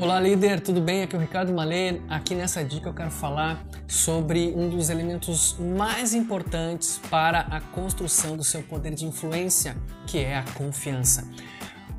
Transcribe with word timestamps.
Olá, 0.00 0.18
líder, 0.18 0.60
tudo 0.60 0.80
bem? 0.80 1.02
Aqui 1.02 1.14
é 1.14 1.18
o 1.18 1.20
Ricardo 1.20 1.52
Malê. 1.52 2.00
Aqui 2.08 2.34
nessa 2.34 2.64
dica 2.64 2.88
eu 2.88 2.94
quero 2.94 3.10
falar 3.10 3.62
sobre 3.86 4.50
um 4.56 4.70
dos 4.70 4.88
elementos 4.88 5.58
mais 5.58 6.14
importantes 6.14 6.98
para 7.10 7.40
a 7.40 7.60
construção 7.60 8.34
do 8.34 8.42
seu 8.42 8.62
poder 8.62 8.94
de 8.94 9.04
influência, 9.04 9.76
que 10.06 10.16
é 10.16 10.38
a 10.38 10.44
confiança. 10.54 11.28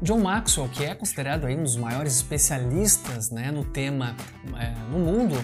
John 0.02 0.20
Maxwell, 0.20 0.68
que 0.70 0.84
é 0.84 0.96
considerado 0.96 1.46
aí 1.46 1.56
um 1.56 1.62
dos 1.62 1.76
maiores 1.76 2.16
especialistas 2.16 3.30
né, 3.30 3.52
no 3.52 3.64
tema 3.64 4.16
é, 4.60 4.74
no 4.92 4.98
mundo, 4.98 5.36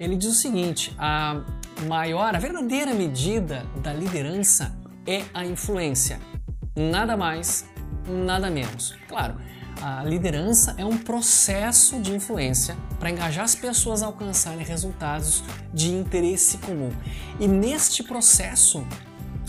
ele 0.00 0.16
diz 0.16 0.30
o 0.30 0.34
seguinte: 0.34 0.94
a 0.98 1.44
maior, 1.86 2.34
a 2.34 2.38
verdadeira 2.38 2.94
medida 2.94 3.66
da 3.82 3.92
liderança 3.92 4.74
é 5.06 5.22
a 5.34 5.44
influência. 5.44 6.18
Nada 6.74 7.14
mais, 7.14 7.68
nada 8.08 8.48
menos. 8.48 8.96
Claro, 9.06 9.36
a 9.80 10.02
liderança 10.04 10.74
é 10.78 10.84
um 10.84 10.96
processo 10.96 12.00
de 12.00 12.14
influência 12.14 12.76
para 12.98 13.10
engajar 13.10 13.44
as 13.44 13.54
pessoas 13.54 14.02
a 14.02 14.06
alcançarem 14.06 14.64
resultados 14.64 15.42
de 15.72 15.90
interesse 15.90 16.58
comum. 16.58 16.90
E 17.38 17.46
neste 17.46 18.02
processo, 18.02 18.86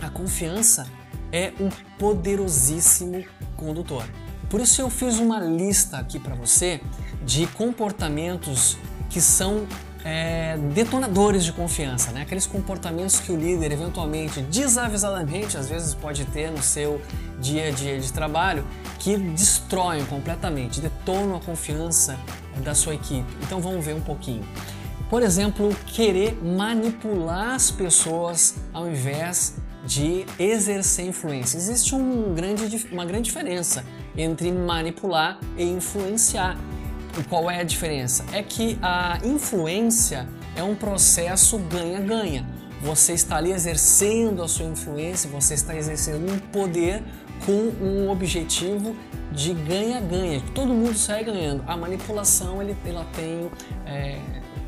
a 0.02 0.10
confiança 0.10 0.88
é 1.32 1.54
um 1.60 1.70
poderosíssimo 1.98 3.26
condutor. 3.56 4.06
Por 4.50 4.62
isso 4.62 4.82
eu 4.82 4.90
fiz 4.90 5.20
uma 5.20 5.40
lista 5.40 5.98
aqui 5.98 6.20
para 6.20 6.36
você 6.36 6.82
de 7.26 7.48
comportamentos 7.48 8.78
que 9.10 9.20
são 9.20 9.68
é, 10.04 10.58
detonadores 10.74 11.44
de 11.44 11.52
confiança, 11.52 12.12
né? 12.12 12.22
aqueles 12.22 12.46
comportamentos 12.46 13.20
que 13.20 13.32
o 13.32 13.36
líder 13.36 13.72
eventualmente, 13.72 14.42
desavisadamente, 14.42 15.58
às 15.58 15.70
vezes 15.70 15.94
pode 15.94 16.26
ter 16.26 16.52
no 16.52 16.62
seu 16.62 17.02
dia 17.40 17.68
a 17.68 17.72
dia 17.72 18.00
de 18.00 18.12
trabalho, 18.12 18.66
que 19.00 19.18
destroem 19.18 20.06
completamente, 20.06 20.80
detonam 20.82 21.36
a 21.36 21.40
confiança 21.40 22.18
da 22.64 22.74
sua 22.74 22.96
equipe. 22.96 23.28
Então 23.44 23.60
vamos 23.60 23.86
ver 23.86 23.96
um 23.96 24.02
pouquinho. 24.02 24.44
Por 25.10 25.24
exemplo, 25.24 25.74
querer 25.86 26.38
manipular 26.44 27.56
as 27.56 27.72
pessoas 27.72 28.56
ao 28.74 28.88
invés 28.88 29.56
de 29.86 30.26
exercer 30.38 31.06
influência. 31.06 31.58
Existe 31.58 31.96
um 31.96 32.34
grande, 32.34 32.88
uma 32.92 33.06
grande 33.06 33.24
diferença 33.24 33.86
entre 34.18 34.52
manipular 34.52 35.40
e 35.58 35.64
influenciar. 35.64 36.58
Qual 37.24 37.50
é 37.50 37.60
a 37.60 37.64
diferença? 37.64 38.26
É 38.32 38.42
que 38.42 38.78
a 38.82 39.20
influência 39.24 40.28
é 40.56 40.64
um 40.64 40.76
processo 40.76 41.58
ganha-ganha. 41.58 42.46
Você 42.82 43.14
está 43.14 43.38
ali 43.38 43.52
exercendo 43.52 44.44
a 44.44 44.48
sua 44.48 44.66
influência, 44.66 45.30
você 45.30 45.56
está 45.56 45.76
exercendo 45.76 46.32
um 46.32 46.38
poder 46.38 47.04
com 47.46 47.52
um 47.84 48.10
objetivo 48.10 48.96
de 49.32 49.54
ganha-ganha. 49.54 50.42
Todo 50.54 50.74
mundo 50.74 50.98
sai 50.98 51.24
ganhando. 51.24 51.64
A 51.68 51.76
manipulação 51.76 52.62
ele, 52.62 52.76
ela 52.86 53.06
tem 53.16 53.50
é, 53.86 54.20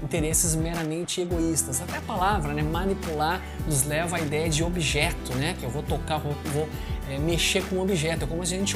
interesses 0.09 0.55
meramente 0.55 1.21
egoístas. 1.21 1.81
Até 1.81 1.97
a 1.97 2.01
palavra, 2.01 2.51
né, 2.51 2.63
manipular, 2.63 3.41
nos 3.65 3.83
leva 3.83 4.17
à 4.17 4.19
ideia 4.19 4.49
de 4.49 4.63
objeto, 4.63 5.35
né, 5.35 5.55
que 5.57 5.63
eu 5.63 5.69
vou 5.69 5.83
tocar, 5.83 6.17
vou, 6.17 6.35
vou 6.45 6.67
é, 7.07 7.19
mexer 7.19 7.63
com 7.65 7.75
um 7.75 7.81
objeto. 7.81 8.25
É 8.25 8.27
como 8.27 8.43
se 8.43 8.55
a 8.55 8.57
gente 8.57 8.75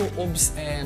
é, 0.55 0.85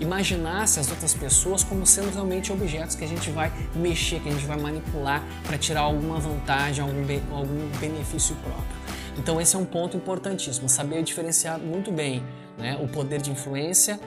imaginasse 0.00 0.80
as 0.80 0.90
outras 0.90 1.14
pessoas 1.14 1.62
como 1.62 1.86
sendo 1.86 2.12
realmente 2.12 2.52
objetos 2.52 2.96
que 2.96 3.04
a 3.04 3.08
gente 3.08 3.30
vai 3.30 3.52
mexer, 3.74 4.18
que 4.20 4.28
a 4.28 4.32
gente 4.32 4.46
vai 4.46 4.58
manipular 4.58 5.22
para 5.46 5.56
tirar 5.56 5.82
alguma 5.82 6.18
vantagem, 6.18 6.82
algum, 6.82 7.02
algum 7.36 7.68
benefício 7.78 8.34
próprio. 8.36 8.84
Então 9.16 9.40
esse 9.40 9.54
é 9.54 9.58
um 9.58 9.64
ponto 9.64 9.96
importantíssimo, 9.96 10.68
saber 10.68 11.04
diferenciar 11.04 11.56
muito 11.60 11.92
bem 11.92 12.20
né, 12.58 12.76
o 12.82 12.88
poder 12.88 13.22
de 13.22 13.30
influência 13.30 14.00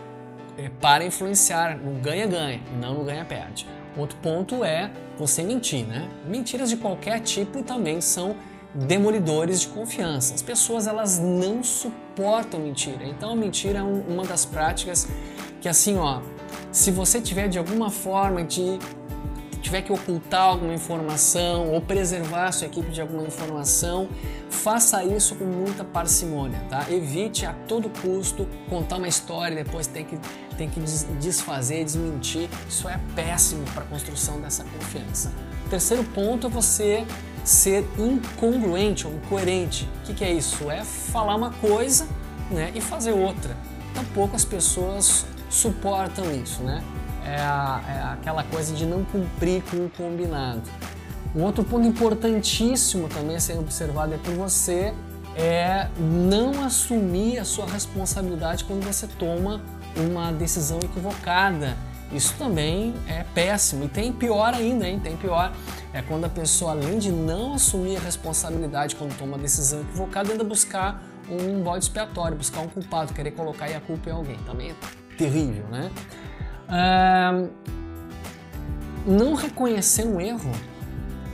é, 0.58 0.70
para 0.82 1.06
influenciar 1.06 1.78
no 1.78 1.94
ganha-ganha 2.02 2.60
não 2.82 2.96
no 2.96 3.06
ganha-perde. 3.06 3.66
Outro 3.98 4.18
ponto 4.22 4.64
é 4.64 4.92
você 5.18 5.42
mentir, 5.42 5.86
né? 5.86 6.08
Mentiras 6.28 6.70
de 6.70 6.78
qualquer 6.78 7.20
tipo 7.22 7.64
também 7.64 8.00
são 8.00 8.36
demolidores 8.74 9.62
de 9.62 9.68
confiança. 9.70 10.36
As 10.36 10.42
pessoas 10.42 10.88
elas 10.88 11.18
não 11.18 11.64
suportam 11.64 12.60
mentira. 12.60 13.06
Então 13.06 13.32
a 13.32 13.36
mentira 13.36 13.80
é 13.80 13.84
um, 13.84 14.02
uma 14.02 14.24
das 14.24 14.46
práticas 14.46 15.08
que 15.60 15.68
assim, 15.68 15.98
ó, 15.98 16.22
se 16.72 16.92
você 16.92 17.20
tiver 17.20 17.48
de 17.48 17.58
alguma 17.58 17.90
forma 17.90 18.44
de 18.44 18.78
tiver 19.62 19.82
que 19.82 19.92
ocultar 19.92 20.44
alguma 20.44 20.74
informação 20.74 21.74
ou 21.74 21.82
preservar 21.82 22.52
sua 22.52 22.68
equipe 22.68 22.90
de 22.90 23.02
alguma 23.02 23.24
informação, 23.24 24.08
faça 24.50 25.04
isso 25.04 25.36
com 25.36 25.44
muita 25.44 25.84
parcimônia, 25.84 26.62
tá? 26.70 26.86
Evite 26.90 27.46
a 27.46 27.54
todo 27.68 27.90
custo 28.02 28.48
contar 28.70 28.98
uma 28.98 29.08
história 29.08 29.60
e 29.60 29.64
depois 29.64 29.88
tem 29.88 30.06
que, 30.06 30.18
tem 30.58 30.70
que 30.70 30.80
desfazer, 31.20 31.84
desmentir. 31.84 32.50
Isso 32.68 32.90
é 32.90 33.00
péssimo 33.16 33.64
para 33.74 33.84
a 33.84 33.88
construção 33.88 34.42
dessa 34.42 34.64
confiança. 34.64 35.32
O 35.66 35.70
terceiro 35.70 36.04
ponto 36.04 36.48
é 36.48 36.50
você 36.50 37.06
ser 37.44 37.88
incongruente 37.98 39.06
ou 39.08 39.14
incoerente. 39.14 39.90
O 40.02 40.06
que, 40.06 40.14
que 40.14 40.24
é 40.24 40.34
isso? 40.34 40.70
É 40.70 40.84
falar 40.84 41.36
uma 41.36 41.52
coisa 41.52 42.08
né, 42.50 42.72
e 42.76 42.82
fazer 42.82 43.12
outra. 43.12 43.56
Tampouco 43.94 44.36
as 44.36 44.44
pessoas 44.44 45.26
suportam 45.50 46.32
isso, 46.34 46.62
né? 46.64 46.84
é, 47.28 47.36
a, 47.42 47.82
é 47.88 48.14
aquela 48.14 48.44
coisa 48.44 48.74
de 48.74 48.86
não 48.86 49.04
cumprir 49.04 49.62
com 49.64 49.86
o 49.86 49.90
combinado. 49.90 50.64
Um 51.36 51.44
outro 51.44 51.64
ponto 51.64 51.86
importantíssimo 51.86 53.10
também 53.10 53.36
a 53.36 53.40
ser 53.40 53.58
observado 53.60 54.14
é 54.14 54.18
por 54.18 54.34
você 54.34 54.94
é 55.36 55.88
não 56.00 56.64
assumir 56.64 57.38
a 57.38 57.46
sua 57.46 57.68
responsabilidade 57.68 58.64
quando 58.64 58.84
você 58.84 59.06
toma 59.06 59.62
uma 59.96 60.32
decisão 60.32 60.80
equivocada. 60.80 61.78
Isso 62.12 62.34
também 62.38 62.94
é 63.08 63.24
péssimo. 63.34 63.86
E 63.86 63.88
tem 63.88 64.14
pior 64.14 64.54
ainda, 64.54 64.88
hein? 64.88 65.00
Tem 65.00 65.18
pior. 65.18 65.52
É 65.94 66.02
quando 66.02 66.26
a 66.26 66.30
pessoa, 66.30 66.72
além 66.72 67.00
de 67.00 67.12
não 67.12 67.54
assumir 67.54 67.98
a 67.98 68.00
responsabilidade 68.00 68.96
quando 68.96 69.18
toma 69.18 69.34
uma 69.34 69.38
decisão 69.38 69.82
equivocada, 69.82 70.32
ainda 70.32 70.44
buscar 70.44 71.04
um 71.30 71.62
bode 71.62 71.86
expiatório, 71.86 72.38
buscar 72.38 72.62
um 72.62 72.68
culpado, 72.68 73.14
querer 73.14 73.32
colocar 73.32 73.66
a 73.66 73.80
culpa 73.82 74.10
em 74.10 74.14
alguém. 74.14 74.38
Também 74.46 74.72
é 74.72 74.76
terrível, 75.18 75.66
né? 75.70 75.92
não 79.06 79.34
reconhecer 79.34 80.06
um 80.06 80.20
erro, 80.20 80.52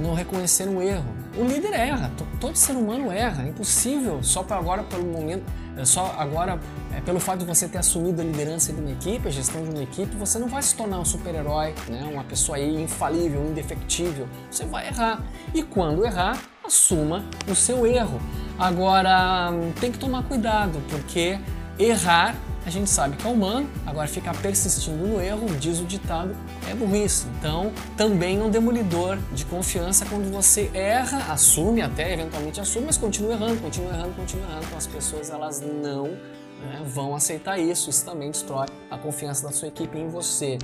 não 0.03 0.13
reconhecer 0.13 0.67
um 0.67 0.81
erro. 0.81 1.05
O 1.37 1.43
líder 1.45 1.73
erra, 1.73 2.11
todo 2.39 2.55
ser 2.55 2.73
humano 2.73 3.11
erra, 3.11 3.43
é 3.43 3.49
impossível 3.49 4.21
só 4.21 4.43
para 4.43 4.57
agora 4.57 4.83
pelo 4.83 5.05
momento, 5.05 5.43
é 5.75 5.85
só 5.85 6.13
agora 6.17 6.59
é, 6.95 7.01
pelo 7.01 7.19
fato 7.19 7.39
de 7.39 7.45
você 7.45 7.67
ter 7.67 7.79
assumido 7.79 8.21
a 8.21 8.25
liderança 8.25 8.71
de 8.71 8.79
uma 8.79 8.91
equipe, 8.91 9.27
a 9.27 9.31
gestão 9.31 9.63
de 9.63 9.69
uma 9.69 9.81
equipe, 9.81 10.15
você 10.15 10.37
não 10.37 10.47
vai 10.47 10.61
se 10.61 10.75
tornar 10.75 10.99
um 10.99 11.05
super-herói, 11.05 11.73
né? 11.87 12.07
uma 12.11 12.23
pessoa 12.23 12.59
infalível, 12.59 13.43
indefectível. 13.49 14.27
Você 14.51 14.65
vai 14.65 14.87
errar. 14.87 15.23
E 15.55 15.63
quando 15.63 16.05
errar, 16.05 16.39
assuma 16.63 17.23
o 17.49 17.55
seu 17.55 17.87
erro. 17.87 18.19
Agora, 18.59 19.51
tem 19.79 19.91
que 19.91 19.97
tomar 19.97 20.23
cuidado, 20.23 20.79
porque 20.89 21.39
errar 21.79 22.35
a 22.65 22.69
gente 22.69 22.89
sabe 22.89 23.17
que 23.17 23.27
é 23.27 23.29
humano, 23.29 23.69
agora 23.85 24.07
ficar 24.07 24.35
persistindo 24.41 25.05
no 25.05 25.21
erro, 25.21 25.47
diz 25.57 25.79
o 25.79 25.85
ditado, 25.85 26.35
é 26.69 26.73
burrice. 26.73 27.27
Então, 27.37 27.71
também 27.97 28.41
um 28.41 28.49
demolidor 28.49 29.17
de 29.33 29.45
confiança 29.45 30.05
quando 30.05 30.31
você 30.31 30.71
erra, 30.73 31.31
assume 31.31 31.81
até, 31.81 32.13
eventualmente 32.13 32.61
assume, 32.61 32.85
mas 32.85 32.97
continua 32.97 33.33
errando, 33.33 33.61
continua 33.61 33.91
errando, 33.91 34.13
continua 34.15 34.45
errando. 34.45 34.65
Então 34.65 34.77
as 34.77 34.87
pessoas 34.87 35.29
elas 35.29 35.61
não 35.61 36.07
né, 36.07 36.81
vão 36.85 37.15
aceitar 37.15 37.59
isso, 37.59 37.89
isso 37.89 38.05
também 38.05 38.31
destrói 38.31 38.67
a 38.89 38.97
confiança 38.97 39.45
da 39.45 39.51
sua 39.51 39.67
equipe 39.67 39.97
em 39.97 40.07
você. 40.07 40.57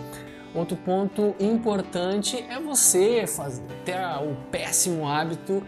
Outro 0.55 0.77
ponto 0.77 1.35
importante 1.39 2.43
é 2.49 2.59
você 2.59 3.27
fazer, 3.27 3.61
ter 3.85 3.97
o 3.97 4.35
péssimo 4.49 5.07
hábito 5.07 5.61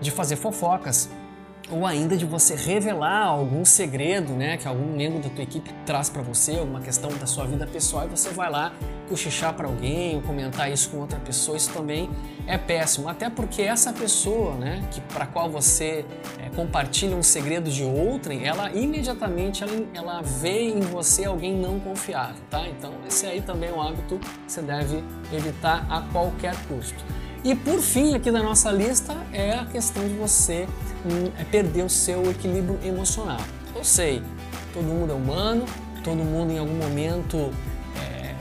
de 0.00 0.10
fazer 0.10 0.36
fofocas 0.36 1.08
ou 1.70 1.86
ainda 1.86 2.16
de 2.16 2.24
você 2.24 2.54
revelar 2.54 3.26
algum 3.26 3.64
segredo, 3.64 4.32
né, 4.32 4.56
que 4.56 4.66
algum 4.66 4.96
membro 4.96 5.20
da 5.20 5.28
tua 5.28 5.42
equipe 5.42 5.72
traz 5.84 6.08
para 6.08 6.22
você, 6.22 6.58
alguma 6.58 6.80
questão 6.80 7.10
da 7.10 7.26
sua 7.26 7.46
vida 7.46 7.66
pessoal 7.66 8.06
e 8.06 8.08
você 8.08 8.30
vai 8.30 8.50
lá 8.50 8.72
cochichar 9.08 9.54
para 9.54 9.66
alguém 9.66 10.16
ou 10.16 10.22
comentar 10.22 10.70
isso 10.70 10.90
com 10.90 10.98
outra 10.98 11.18
pessoa, 11.18 11.56
isso 11.56 11.72
também 11.72 12.10
é 12.46 12.58
péssimo, 12.58 13.08
até 13.08 13.28
porque 13.30 13.62
essa 13.62 13.92
pessoa, 13.92 14.54
né, 14.54 14.82
que 14.90 15.00
para 15.00 15.26
qual 15.26 15.50
você 15.50 16.04
é, 16.38 16.48
compartilha 16.54 17.16
um 17.16 17.22
segredo 17.22 17.70
de 17.70 17.84
outrem, 17.84 18.46
ela 18.46 18.70
imediatamente 18.72 19.62
ela, 19.62 19.72
ela 19.94 20.22
vê 20.22 20.68
em 20.68 20.80
você 20.80 21.24
alguém 21.24 21.54
não 21.54 21.78
confiável, 21.80 22.42
tá? 22.50 22.66
Então 22.68 22.92
esse 23.06 23.26
aí 23.26 23.40
também 23.40 23.70
é 23.70 23.72
um 23.72 23.80
hábito 23.80 24.18
que 24.18 24.52
você 24.52 24.62
deve 24.62 25.02
evitar 25.32 25.86
a 25.88 26.02
qualquer 26.12 26.54
custo. 26.66 27.04
E 27.48 27.54
por 27.54 27.80
fim, 27.80 28.14
aqui 28.14 28.30
da 28.30 28.42
nossa 28.42 28.70
lista 28.70 29.16
é 29.32 29.54
a 29.54 29.64
questão 29.64 30.06
de 30.06 30.12
você 30.12 30.68
hum, 31.06 31.32
é 31.38 31.44
perder 31.44 31.82
o 31.82 31.88
seu 31.88 32.30
equilíbrio 32.30 32.78
emocional. 32.84 33.40
Eu 33.74 33.82
sei, 33.82 34.22
todo 34.74 34.84
mundo 34.84 35.12
é 35.12 35.14
humano, 35.14 35.64
todo 36.04 36.18
mundo 36.18 36.52
em 36.52 36.58
algum 36.58 36.74
momento 36.74 37.50
é, 37.96 38.34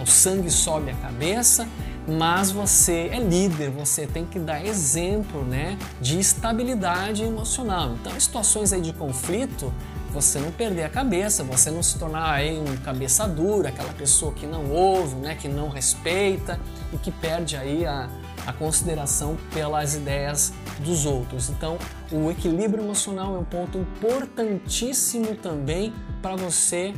o 0.00 0.06
sangue 0.06 0.48
sobe 0.48 0.92
a 0.92 0.94
cabeça, 0.94 1.66
mas 2.06 2.52
você 2.52 3.10
é 3.10 3.18
líder, 3.18 3.70
você 3.70 4.06
tem 4.06 4.24
que 4.24 4.38
dar 4.38 4.64
exemplo 4.64 5.42
né, 5.42 5.76
de 6.00 6.20
estabilidade 6.20 7.24
emocional. 7.24 7.96
Então, 8.00 8.16
em 8.16 8.20
situações 8.20 8.72
aí 8.72 8.80
de 8.80 8.92
conflito, 8.92 9.74
você 10.12 10.38
não 10.38 10.50
perder 10.50 10.84
a 10.84 10.88
cabeça, 10.88 11.44
você 11.44 11.70
não 11.70 11.82
se 11.82 11.98
tornar 11.98 12.30
aí 12.30 12.58
um 12.58 12.76
cabeça 12.78 13.26
dura, 13.26 13.68
aquela 13.68 13.92
pessoa 13.92 14.32
que 14.32 14.46
não 14.46 14.70
ouve, 14.70 15.16
né, 15.16 15.34
que 15.34 15.48
não 15.48 15.68
respeita 15.68 16.58
e 16.92 16.96
que 16.96 17.10
perde 17.10 17.56
aí 17.56 17.84
a, 17.84 18.08
a 18.46 18.52
consideração 18.52 19.36
pelas 19.52 19.94
ideias 19.94 20.52
dos 20.80 21.04
outros. 21.04 21.50
Então, 21.50 21.78
o 22.10 22.30
equilíbrio 22.30 22.82
emocional 22.82 23.34
é 23.34 23.38
um 23.38 23.44
ponto 23.44 23.78
importantíssimo 23.78 25.34
também 25.36 25.92
para 26.22 26.36
você 26.36 26.94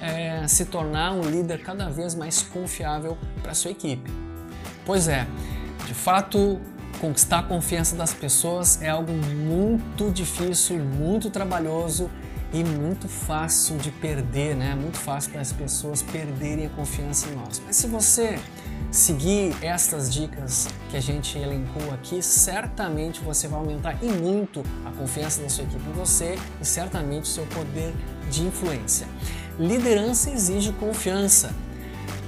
é, 0.00 0.46
se 0.48 0.64
tornar 0.64 1.12
um 1.12 1.22
líder 1.22 1.62
cada 1.62 1.88
vez 1.88 2.14
mais 2.14 2.42
confiável 2.42 3.16
para 3.42 3.54
sua 3.54 3.70
equipe. 3.70 4.10
Pois 4.84 5.06
é, 5.06 5.26
de 5.86 5.94
fato, 5.94 6.60
conquistar 7.00 7.40
a 7.40 7.42
confiança 7.42 7.96
das 7.96 8.12
pessoas 8.12 8.80
é 8.82 8.88
algo 8.88 9.12
muito 9.12 10.10
difícil, 10.10 10.78
muito 10.78 11.30
trabalhoso 11.30 12.10
e 12.52 12.62
muito 12.62 13.08
fácil 13.08 13.78
de 13.78 13.90
perder, 13.90 14.54
né? 14.54 14.74
Muito 14.74 14.98
fácil 14.98 15.30
para 15.30 15.40
as 15.40 15.52
pessoas 15.52 16.02
perderem 16.02 16.66
a 16.66 16.70
confiança 16.70 17.28
em 17.28 17.34
nós. 17.34 17.62
Mas 17.64 17.76
se 17.76 17.86
você 17.86 18.38
seguir 18.90 19.56
estas 19.62 20.12
dicas 20.12 20.68
que 20.90 20.96
a 20.96 21.00
gente 21.00 21.38
elencou 21.38 21.92
aqui, 21.94 22.22
certamente 22.22 23.20
você 23.20 23.48
vai 23.48 23.58
aumentar 23.58 23.96
e 24.02 24.06
muito 24.06 24.62
a 24.84 24.90
confiança 24.90 25.40
da 25.40 25.48
sua 25.48 25.64
equipe 25.64 25.88
em 25.88 25.92
você 25.92 26.38
e 26.60 26.64
certamente 26.64 27.24
o 27.24 27.26
seu 27.26 27.46
poder 27.46 27.94
de 28.30 28.42
influência. 28.42 29.08
Liderança 29.58 30.30
exige 30.30 30.72
confiança. 30.72 31.54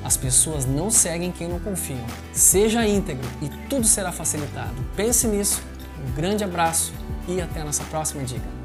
As 0.03 0.17
pessoas 0.17 0.67
não 0.67 0.91
seguem 0.91 1.33
quem 1.33 1.49
não 1.49 1.59
confiam. 1.59 2.05
Seja 2.33 2.87
íntegro 2.87 3.29
e 3.43 3.49
tudo 3.69 3.87
será 3.87 4.13
facilitado. 4.13 4.75
Pense 4.97 5.27
nisso. 5.27 5.63
Um 6.07 6.13
grande 6.15 6.45
abraço 6.45 6.93
e 7.27 7.41
até 7.41 7.61
a 7.61 7.65
nossa 7.65 7.85
próxima 7.85 8.23
dica. 8.23 8.64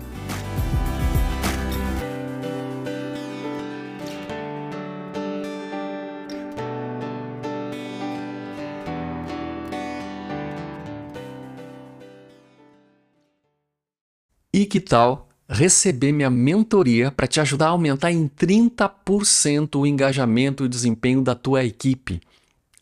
E 14.54 14.66
que 14.66 14.80
tal 14.80 15.30
receber 15.48 16.12
minha 16.12 16.30
mentoria 16.30 17.12
para 17.12 17.28
te 17.28 17.40
ajudar 17.40 17.68
a 17.68 17.70
aumentar 17.70 18.12
em 18.12 18.28
30% 18.28 19.80
o 19.80 19.86
engajamento 19.86 20.64
e 20.64 20.66
o 20.66 20.70
desempenho 20.70 21.22
da 21.22 21.34
tua 21.34 21.64
equipe. 21.64 22.22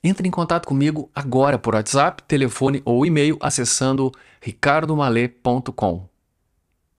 Entre 0.04 0.28
em 0.28 0.32
contato 0.32 0.68
comigo 0.68 1.10
agora 1.16 1.58
por 1.58 1.76
WhatsApp, 1.76 2.24
telefone 2.24 2.82
ou 2.86 3.06
e-mail 3.06 3.38
acessando 3.42 4.12
ricardomale.com. 4.42 6.08